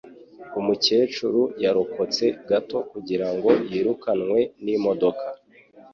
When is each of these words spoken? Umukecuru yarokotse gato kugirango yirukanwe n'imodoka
Umukecuru 0.59 1.41
yarokotse 1.63 2.25
gato 2.49 2.77
kugirango 2.91 3.49
yirukanwe 3.71 4.39
n'imodoka 4.63 5.25